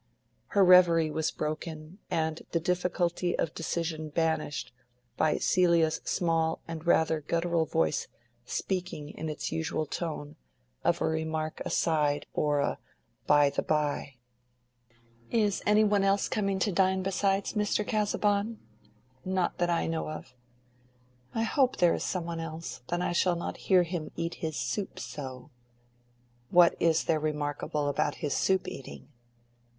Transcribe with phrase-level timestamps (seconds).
[0.57, 4.73] Her reverie was broken, and the difficulty of decision banished,
[5.15, 8.07] by Celia's small and rather guttural voice
[8.43, 10.37] speaking in its usual tone,
[10.83, 12.79] of a remark aside or a
[13.27, 14.15] "by the bye."
[15.29, 17.85] "Is any one else coming to dine besides Mr.
[17.87, 18.57] Casaubon?"
[19.23, 20.33] "Not that I know of."
[21.35, 22.81] "I hope there is some one else.
[22.87, 25.51] Then I shall not hear him eat his soup so."
[26.49, 29.07] "What is there remarkable about his soup eating?"